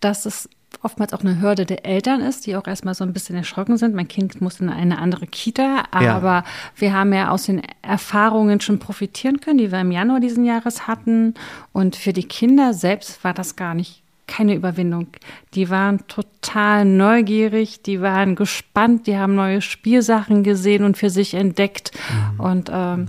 [0.00, 0.48] dass es
[0.82, 3.94] oftmals auch eine Hürde der Eltern ist, die auch erstmal so ein bisschen erschrocken sind.
[3.94, 6.44] Mein Kind muss in eine andere Kita, aber ja.
[6.76, 10.86] wir haben ja aus den Erfahrungen schon profitieren können, die wir im Januar diesen Jahres
[10.86, 11.34] hatten.
[11.72, 15.08] Und für die Kinder selbst war das gar nicht keine Überwindung.
[15.54, 21.34] Die waren total neugierig, die waren gespannt, die haben neue Spielsachen gesehen und für sich
[21.34, 21.92] entdeckt.
[22.34, 22.40] Mhm.
[22.40, 23.06] Und ähm,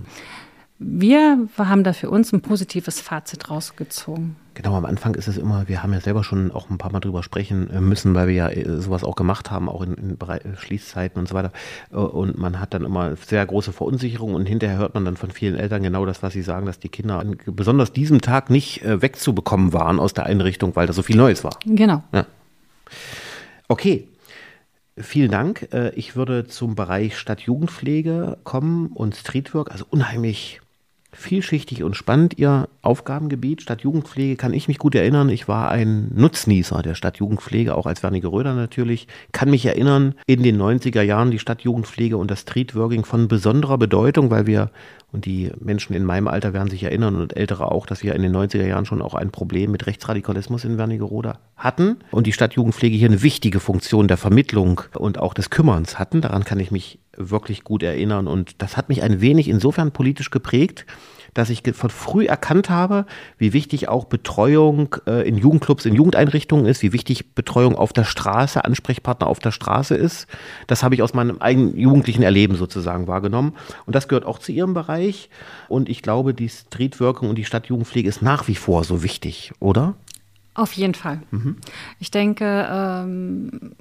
[0.80, 4.36] wir haben da für uns ein positives Fazit rausgezogen.
[4.56, 7.00] Genau, am Anfang ist es immer, wir haben ja selber schon auch ein paar Mal
[7.00, 10.18] drüber sprechen äh, müssen, weil wir ja äh, sowas auch gemacht haben, auch in, in
[10.20, 11.52] äh, Schließzeiten und so weiter.
[11.90, 15.56] Und man hat dann immer sehr große Verunsicherung und hinterher hört man dann von vielen
[15.56, 19.74] Eltern genau das, was sie sagen, dass die Kinder an besonders diesem Tag nicht wegzubekommen
[19.74, 21.58] waren aus der Einrichtung, weil da so viel Neues war.
[21.66, 22.04] Genau.
[22.12, 22.26] Ja.
[23.68, 24.08] Okay,
[24.96, 25.70] Vielen Dank.
[25.96, 30.62] Ich würde zum Bereich Stadtjugendpflege kommen und Streetwork, also unheimlich
[31.14, 33.62] vielschichtig und spannend Ihr Aufgabengebiet.
[33.62, 35.30] Stadtjugendpflege kann ich mich gut erinnern.
[35.30, 39.08] Ich war ein Nutznießer der Stadtjugendpflege, auch als Werniger Röder natürlich.
[39.32, 44.32] Kann mich erinnern, in den 90er Jahren die Stadtjugendpflege und das Streetworking von besonderer Bedeutung,
[44.32, 44.72] weil wir,
[45.12, 48.22] und die Menschen in meinem Alter werden sich erinnern und Ältere auch, dass wir in
[48.22, 52.98] den 90er Jahren schon auch ein Problem mit Rechtsradikalismus in Wernigerode hatten und die Stadtjugendpflege
[52.98, 56.22] hier eine wichtige Funktion der Vermittlung und auch des Kümmerns hatten.
[56.22, 60.32] Daran kann ich mich wirklich gut erinnern und das hat mich ein wenig insofern politisch
[60.32, 60.86] geprägt,
[61.34, 63.06] dass ich von früh erkannt habe,
[63.38, 68.04] wie wichtig auch Betreuung äh, in Jugendclubs, in Jugendeinrichtungen ist, wie wichtig Betreuung auf der
[68.04, 70.28] Straße, Ansprechpartner auf der Straße ist.
[70.68, 73.54] Das habe ich aus meinem eigenen jugendlichen Erleben sozusagen wahrgenommen.
[73.86, 75.30] Und das gehört auch zu Ihrem Bereich.
[75.70, 79.96] Und ich glaube, die Streetworking und die Stadtjugendpflege ist nach wie vor so wichtig, oder?
[80.56, 81.22] Auf jeden Fall.
[81.32, 81.58] Mhm.
[82.00, 83.72] Ich denke, ähm,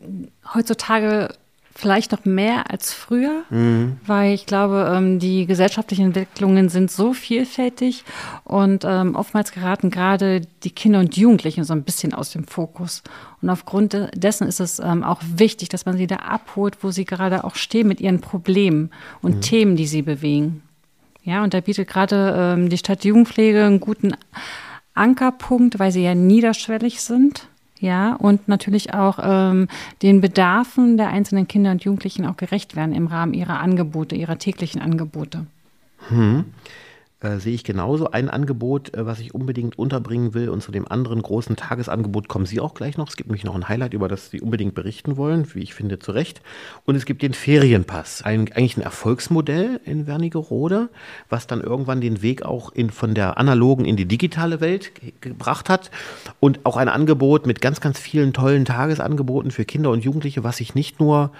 [0.54, 1.28] heutzutage
[1.74, 3.98] vielleicht noch mehr als früher, mhm.
[4.06, 8.04] weil ich glaube, ähm, die gesellschaftlichen Entwicklungen sind so vielfältig
[8.44, 13.02] und ähm, oftmals geraten gerade die Kinder und Jugendlichen so ein bisschen aus dem Fokus.
[13.40, 17.04] Und aufgrund dessen ist es ähm, auch wichtig, dass man sie da abholt, wo sie
[17.04, 18.90] gerade auch stehen mit ihren Problemen
[19.22, 19.40] und mhm.
[19.40, 20.62] Themen, die sie bewegen.
[21.24, 24.16] Ja, und da bietet gerade die Stadt Jugendpflege einen guten
[24.92, 27.46] Ankerpunkt, weil sie ja niederschwellig sind
[27.82, 29.68] ja, und natürlich auch ähm,
[30.00, 34.38] den Bedarfen der einzelnen Kinder und Jugendlichen auch gerecht werden im Rahmen ihrer Angebote, ihrer
[34.38, 35.46] täglichen Angebote.
[36.08, 36.44] Hm
[37.22, 38.10] äh, sehe ich genauso.
[38.10, 42.46] Ein Angebot, äh, was ich unbedingt unterbringen will und zu dem anderen großen Tagesangebot kommen
[42.46, 43.08] Sie auch gleich noch.
[43.08, 45.98] Es gibt nämlich noch ein Highlight, über das Sie unbedingt berichten wollen, wie ich finde,
[45.98, 46.42] zu Recht.
[46.84, 50.88] Und es gibt den Ferienpass, ein, eigentlich ein Erfolgsmodell in Wernigerode,
[51.28, 55.12] was dann irgendwann den Weg auch in, von der analogen in die digitale Welt ge
[55.20, 55.90] gebracht hat.
[56.40, 60.56] Und auch ein Angebot mit ganz, ganz vielen tollen Tagesangeboten für Kinder und Jugendliche, was
[60.56, 61.30] sich nicht nur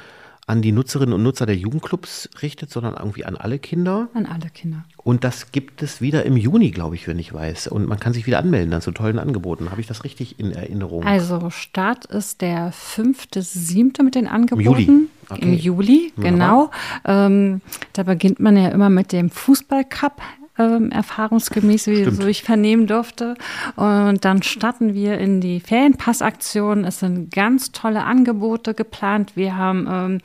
[0.47, 4.09] an die Nutzerinnen und Nutzer der Jugendclubs richtet, sondern irgendwie an alle Kinder.
[4.13, 4.85] An alle Kinder.
[4.97, 7.69] Und das gibt es wieder im Juni, glaube ich, wenn ich weiß.
[7.69, 9.71] Und man kann sich wieder anmelden dann zu tollen Angeboten.
[9.71, 11.05] Habe ich das richtig in Erinnerung?
[11.05, 14.03] Also Start ist der 5.7.
[14.03, 14.61] mit den Angeboten.
[14.61, 15.09] Im Juli.
[15.29, 15.43] Okay.
[15.43, 16.71] Im Juli, genau.
[17.05, 17.61] Ähm,
[17.93, 20.21] da beginnt man ja immer mit dem Fußballcup
[20.59, 23.35] ähm, erfahrungsgemäß, wie so ich vernehmen durfte.
[23.77, 26.85] Und dann starten wir in die Ferienpassaktion.
[26.85, 29.33] Es sind ganz tolle Angebote geplant.
[29.35, 30.19] Wir haben ähm,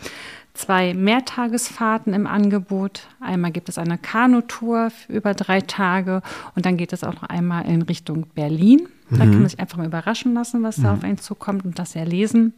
[0.53, 3.07] zwei Mehrtagesfahrten im Angebot.
[3.19, 6.21] Einmal gibt es eine Kanutour über drei Tage
[6.55, 8.87] und dann geht es auch noch einmal in Richtung Berlin.
[9.09, 9.19] Da mhm.
[9.19, 10.83] kann man sich einfach mal überraschen lassen, was mhm.
[10.83, 12.53] da auf einen zukommt und das erlesen.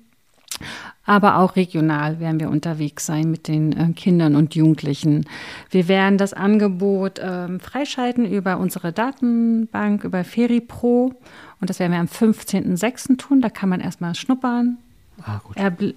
[1.06, 5.26] Aber auch regional werden wir unterwegs sein mit den äh, Kindern und Jugendlichen.
[5.72, 11.14] Wir werden das Angebot äh, freischalten über unsere Datenbank, über FeriPro.
[11.62, 13.18] Und das werden wir am 15.06.
[13.18, 13.42] tun.
[13.42, 14.78] Da kann man erstmal schnuppern,
[15.24, 15.40] ah,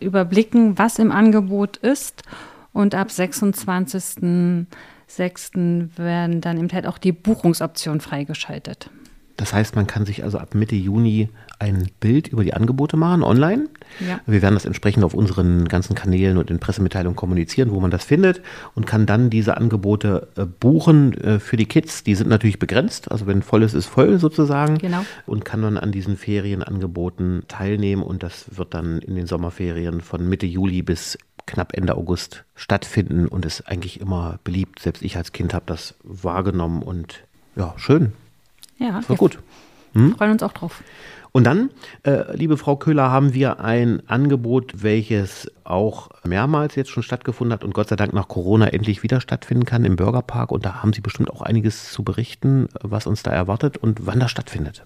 [0.00, 2.22] überblicken, was im Angebot ist.
[2.72, 5.98] Und ab 26.06.
[5.98, 8.88] werden dann im Teil auch die Buchungsoptionen freigeschaltet.
[9.36, 11.28] Das heißt, man kann sich also ab Mitte Juni
[11.62, 13.68] ein Bild über die Angebote machen, online.
[14.00, 14.20] Ja.
[14.26, 18.04] Wir werden das entsprechend auf unseren ganzen Kanälen und in Pressemitteilungen kommunizieren, wo man das
[18.04, 18.42] findet
[18.74, 22.02] und kann dann diese Angebote äh, buchen äh, für die Kids.
[22.02, 24.78] Die sind natürlich begrenzt, also wenn voll ist, ist voll sozusagen.
[24.78, 25.04] Genau.
[25.24, 30.28] Und kann dann an diesen Ferienangeboten teilnehmen und das wird dann in den Sommerferien von
[30.28, 34.80] Mitte Juli bis knapp Ende August stattfinden und ist eigentlich immer beliebt.
[34.80, 37.22] Selbst ich als Kind habe das wahrgenommen und
[37.54, 38.12] ja, schön.
[38.78, 39.38] Ja, war gut.
[39.94, 40.16] Hm?
[40.16, 40.82] freuen uns auch drauf.
[41.32, 41.70] Und dann,
[42.02, 47.64] äh, liebe Frau Köhler, haben wir ein Angebot, welches auch mehrmals jetzt schon stattgefunden hat
[47.64, 50.52] und Gott sei Dank nach Corona endlich wieder stattfinden kann im Bürgerpark.
[50.52, 54.20] Und da haben Sie bestimmt auch einiges zu berichten, was uns da erwartet und wann
[54.20, 54.82] das stattfindet.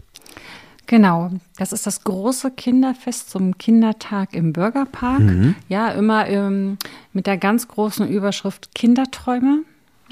[0.87, 5.19] Genau, das ist das große Kinderfest zum Kindertag im Bürgerpark.
[5.19, 5.57] Mhm.
[5.69, 6.79] Ja, immer ähm,
[7.13, 9.63] mit der ganz großen Überschrift Kinderträume.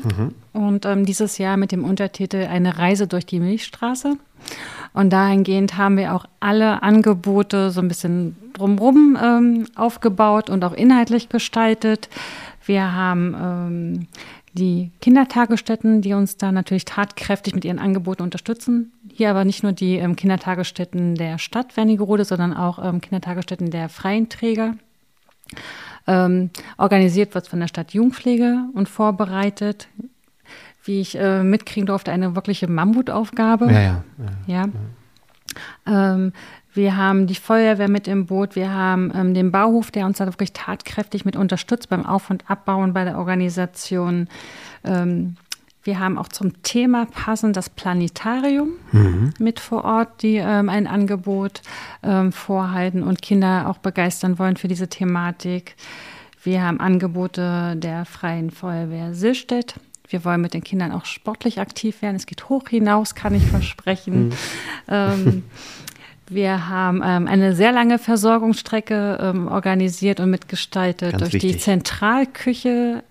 [0.02, 0.34] Mhm.
[0.52, 4.16] Und ähm, dieses Jahr mit dem Untertitel Eine Reise durch die Milchstraße.
[4.92, 10.72] Und dahingehend haben wir auch alle Angebote so ein bisschen drumherum ähm, aufgebaut und auch
[10.72, 12.08] inhaltlich gestaltet.
[12.64, 14.06] Wir haben ähm,
[14.52, 18.92] die Kindertagesstätten, die uns da natürlich tatkräftig mit ihren Angeboten unterstützen.
[19.12, 23.88] Hier aber nicht nur die ähm, Kindertagesstätten der Stadt Wernigerode, sondern auch ähm, Kindertagesstätten der
[23.88, 24.74] freien Träger.
[26.06, 29.88] Ähm, organisiert wird von der Stadt Jugendpflege und vorbereitet
[30.84, 33.66] wie ich äh, mitkriegen durfte, eine wirkliche Mammutaufgabe.
[33.72, 34.04] Ja, ja.
[34.46, 34.68] ja.
[35.86, 36.14] ja.
[36.14, 36.32] Ähm,
[36.74, 40.26] wir haben die Feuerwehr mit im Boot, wir haben ähm, den Bauhof, der uns da
[40.26, 44.28] wirklich tatkräftig mit unterstützt beim Auf- und Abbauen bei der Organisation.
[44.82, 45.36] Ähm,
[45.84, 49.34] wir haben auch zum Thema passend das Planetarium mhm.
[49.38, 51.62] mit vor Ort, die ähm, ein Angebot
[52.02, 55.76] ähm, vorhalten und Kinder auch begeistern wollen für diese Thematik.
[56.42, 59.74] Wir haben Angebote der Freien Feuerwehr Silstedt,
[60.08, 62.16] wir wollen mit den Kindern auch sportlich aktiv werden.
[62.16, 64.28] Es geht hoch hinaus, kann ich versprechen.
[64.28, 64.32] Mhm.
[64.88, 65.42] Ähm,
[66.28, 71.52] wir haben ähm, eine sehr lange Versorgungsstrecke ähm, organisiert und mitgestaltet Ganz durch wichtig.
[71.52, 73.02] die Zentralküche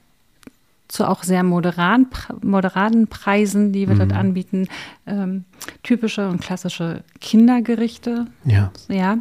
[0.87, 2.07] zu auch sehr moderaten,
[2.41, 3.99] moderaten Preisen, die wir mhm.
[3.99, 4.67] dort anbieten.
[5.07, 5.45] Ähm,
[5.81, 8.27] typische und klassische Kindergerichte.
[8.45, 8.71] Ja.
[8.87, 9.17] ja.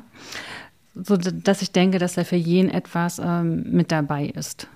[0.95, 4.69] So dass ich denke, dass da für jeden etwas ähm, mit dabei ist.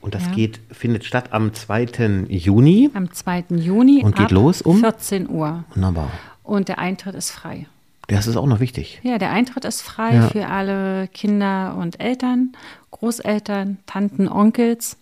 [0.00, 0.32] Und das ja.
[0.32, 2.26] geht, findet statt am 2.
[2.28, 2.90] Juni.
[2.94, 3.44] Am 2.
[3.50, 4.02] Juni.
[4.02, 5.64] Und geht los um 14 Uhr.
[5.74, 6.10] Wunderbar.
[6.42, 7.66] Und der Eintritt ist frei.
[8.06, 8.98] Das ist auch noch wichtig.
[9.02, 10.28] Ja, der Eintritt ist frei ja.
[10.28, 12.52] für alle Kinder und Eltern,
[12.90, 14.96] Großeltern, Tanten, Onkels.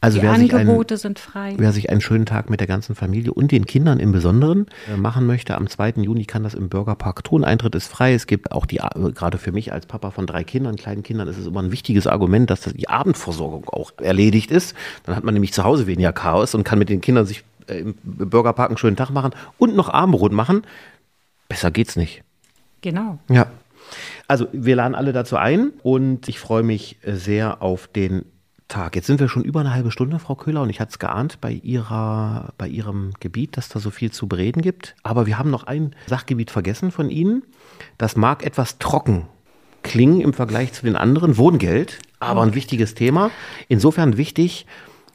[0.00, 1.54] Also die wer sich, Angebote einen, sind frei.
[1.56, 4.96] wer sich einen schönen Tag mit der ganzen Familie und den Kindern im Besonderen äh,
[4.96, 5.94] machen möchte, am 2.
[5.96, 7.44] Juni kann das im Bürgerpark tun.
[7.44, 8.14] Eintritt ist frei.
[8.14, 11.26] Es gibt auch die, äh, gerade für mich als Papa von drei Kindern, kleinen Kindern,
[11.26, 14.76] ist es immer ein wichtiges Argument, dass die Abendversorgung auch erledigt ist.
[15.04, 17.78] Dann hat man nämlich zu Hause weniger Chaos und kann mit den Kindern sich äh,
[17.78, 20.62] im Bürgerpark einen schönen Tag machen und noch Abendbrot machen.
[21.48, 22.22] Besser geht's nicht.
[22.82, 23.18] Genau.
[23.28, 23.46] Ja.
[24.28, 28.24] Also wir laden alle dazu ein und ich freue mich sehr auf den
[28.68, 28.96] Tag.
[28.96, 31.40] Jetzt sind wir schon über eine halbe Stunde, Frau Köhler, und ich hatte es geahnt
[31.40, 34.94] bei, ihrer, bei Ihrem Gebiet, dass da so viel zu bereden gibt.
[35.02, 37.42] Aber wir haben noch ein Sachgebiet vergessen von Ihnen.
[37.96, 39.26] Das mag etwas trocken
[39.82, 41.36] klingen im Vergleich zu den anderen.
[41.36, 43.30] Wohngeld, aber ein wichtiges Thema.
[43.68, 44.66] Insofern wichtig,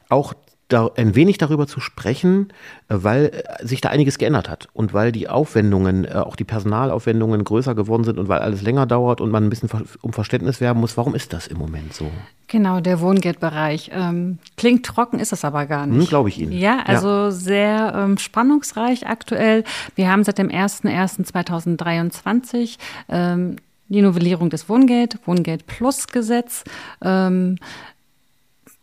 [0.08, 0.34] auch
[0.74, 2.48] da ein wenig darüber zu sprechen,
[2.88, 6.44] äh, weil äh, sich da einiges geändert hat und weil die Aufwendungen, äh, auch die
[6.44, 9.70] Personalaufwendungen größer geworden sind und weil alles länger dauert und man ein bisschen
[10.02, 10.96] um Verständnis werben muss.
[10.96, 12.10] Warum ist das im Moment so?
[12.48, 13.90] Genau, der Wohngeldbereich.
[13.94, 16.00] Ähm, klingt trocken, ist es aber gar nicht.
[16.00, 16.52] Hm, Glaube ich Ihnen.
[16.52, 17.30] Ja, also ja.
[17.30, 19.64] sehr ähm, spannungsreich aktuell.
[19.94, 22.76] Wir haben seit dem 01.01.2023
[23.08, 23.56] ähm,
[23.88, 26.64] die Novellierung des Wohngeld, Wohngeld Plus Gesetz.
[27.02, 27.56] Ähm,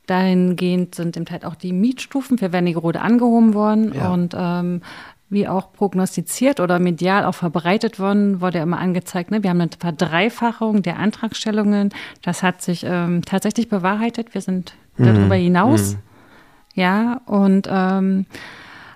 [0.08, 4.12] Dahingehend sind im Teil auch die Mietstufen für Wernigerode angehoben worden ja.
[4.12, 4.82] und ähm,
[5.32, 9.44] wie auch prognostiziert oder medial auch verbreitet worden, wurde immer angezeigt, ne?
[9.44, 11.90] wir haben eine Verdreifachung der Antragstellungen.
[12.22, 14.34] Das hat sich ähm, tatsächlich bewahrheitet.
[14.34, 15.06] Wir sind mhm.
[15.06, 15.94] darüber hinaus.
[15.94, 16.00] Mhm.
[16.74, 18.26] Ja, und ähm,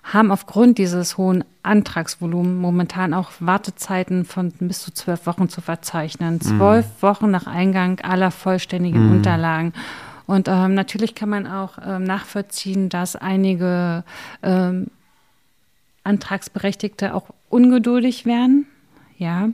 [0.03, 6.41] haben aufgrund dieses hohen Antragsvolumens momentan auch Wartezeiten von bis zu zwölf Wochen zu verzeichnen.
[6.41, 7.01] Zwölf mhm.
[7.01, 9.11] Wochen nach Eingang aller vollständigen mhm.
[9.13, 9.73] Unterlagen.
[10.27, 14.03] Und ähm, natürlich kann man auch ähm, nachvollziehen, dass einige
[14.43, 14.87] ähm,
[16.03, 18.67] Antragsberechtigte auch ungeduldig werden.
[19.17, 19.49] Ja,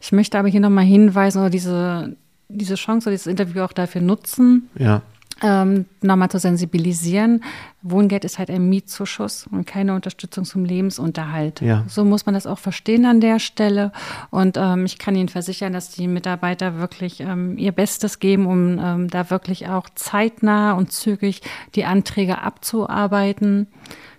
[0.00, 2.16] ich möchte aber hier nochmal hinweisen oder diese,
[2.48, 4.68] diese Chance oder dieses Interview auch dafür nutzen.
[4.78, 5.02] Ja
[5.42, 7.42] ähm, nochmal zu sensibilisieren.
[7.82, 11.60] Wohngeld ist halt ein Mietzuschuss und keine Unterstützung zum Lebensunterhalt.
[11.60, 11.84] Ja.
[11.88, 13.92] So muss man das auch verstehen an der Stelle.
[14.30, 18.78] Und ähm, ich kann Ihnen versichern, dass die Mitarbeiter wirklich ähm, ihr Bestes geben, um
[18.78, 21.40] ähm, da wirklich auch zeitnah und zügig
[21.74, 23.66] die Anträge abzuarbeiten.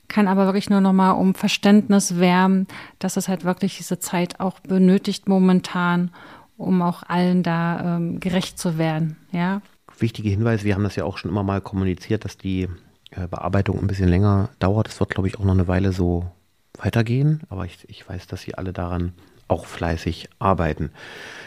[0.08, 2.68] Kann aber wirklich nur nochmal um Verständnis wärmen,
[3.00, 6.12] dass es halt wirklich diese Zeit auch benötigt momentan,
[6.58, 9.18] um auch allen da ähm, gerecht zu werden.
[9.32, 9.62] Ja
[10.02, 12.68] wichtige Hinweis, wir haben das ja auch schon immer mal kommuniziert, dass die
[13.12, 14.88] äh, Bearbeitung ein bisschen länger dauert.
[14.88, 16.32] Es wird, glaube ich, auch noch eine Weile so
[16.78, 19.14] weitergehen, aber ich, ich weiß, dass Sie alle daran
[19.52, 20.92] auch fleißig arbeiten.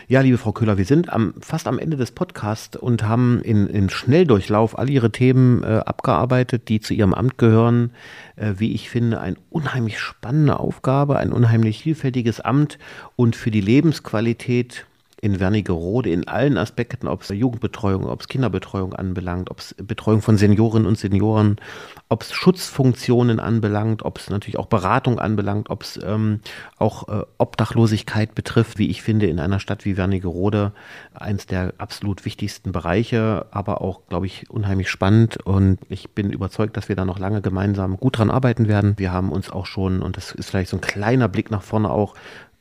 [0.08, 3.66] Ja, liebe Frau Köhler, wir sind am, fast am Ende des Podcasts und haben in,
[3.66, 7.92] in Schnelldurchlauf all Ihre Themen äh, abgearbeitet, die zu Ihrem Amt gehören.
[8.36, 12.78] Äh, wie ich finde, eine unheimlich spannende Aufgabe, ein unheimlich vielfältiges Amt
[13.16, 14.84] und für die Lebensqualität
[15.24, 20.20] in Wernigerode in allen Aspekten, ob es Jugendbetreuung, ob es Kinderbetreuung anbelangt, ob es Betreuung
[20.20, 21.56] von Seniorinnen und Senioren,
[22.10, 26.40] ob es Schutzfunktionen anbelangt, ob es natürlich auch Beratung anbelangt, ob es ähm,
[26.76, 30.72] auch äh, Obdachlosigkeit betrifft, wie ich finde, in einer Stadt wie Wernigerode
[31.14, 36.76] eins der absolut wichtigsten Bereiche, aber auch, glaube ich, unheimlich spannend und ich bin überzeugt,
[36.76, 38.92] dass wir da noch lange gemeinsam gut dran arbeiten werden.
[38.98, 41.88] Wir haben uns auch schon, und das ist vielleicht so ein kleiner Blick nach vorne
[41.88, 42.14] auch,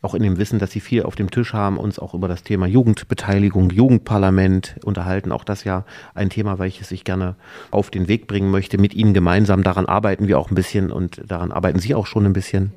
[0.04, 2.44] auch in dem Wissen, dass Sie viel auf dem Tisch haben, uns auch über das
[2.44, 5.32] Thema Jugendbeteiligung, Jugendparlament unterhalten.
[5.32, 7.36] Auch das ja ein Thema, welches ich gerne
[7.72, 8.78] auf den Weg bringen möchte.
[8.78, 12.26] Mit Ihnen gemeinsam daran arbeiten wir auch ein bisschen und daran arbeiten Sie auch schon
[12.26, 12.74] ein bisschen.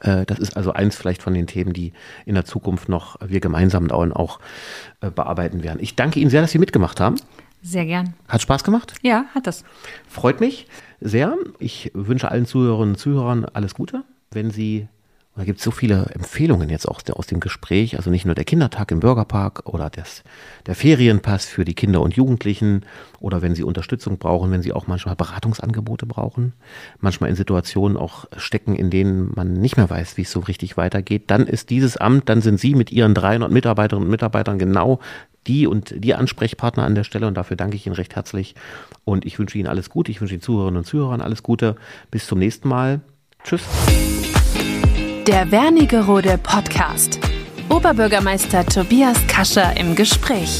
[0.00, 1.92] Äh, das ist also eins vielleicht von den Themen, die
[2.26, 4.38] in der Zukunft noch wir gemeinsam auch
[5.00, 5.78] äh, bearbeiten werden.
[5.80, 7.16] Ich danke Ihnen sehr, dass Sie mitgemacht haben.
[7.62, 8.14] Sehr gern.
[8.28, 8.94] Hat Spaß gemacht?
[9.02, 9.64] Ja, hat es.
[10.06, 10.66] Freut mich
[11.00, 11.34] sehr.
[11.58, 14.04] Ich wünsche allen Zuhörerinnen und Zuhörern alles Gute.
[14.30, 14.88] Wenn Sie
[15.38, 18.44] da gibt es so viele Empfehlungen jetzt auch aus dem Gespräch, also nicht nur der
[18.44, 20.24] Kindertag im Bürgerpark oder das,
[20.66, 22.84] der Ferienpass für die Kinder und Jugendlichen
[23.20, 26.54] oder wenn sie Unterstützung brauchen, wenn sie auch manchmal Beratungsangebote brauchen,
[26.98, 30.76] manchmal in Situationen auch stecken, in denen man nicht mehr weiß, wie es so richtig
[30.76, 34.98] weitergeht, dann ist dieses Amt, dann sind Sie mit Ihren 300 Mitarbeiterinnen und Mitarbeitern genau
[35.46, 38.56] die und die Ansprechpartner an der Stelle und dafür danke ich Ihnen recht herzlich
[39.04, 41.76] und ich wünsche Ihnen alles Gute, ich wünsche den Zuhörerinnen und Zuhörern alles Gute.
[42.10, 43.02] Bis zum nächsten Mal.
[43.44, 43.62] Tschüss.
[45.28, 47.20] Der Wernigerode Podcast.
[47.68, 50.58] Oberbürgermeister Tobias Kascher im Gespräch.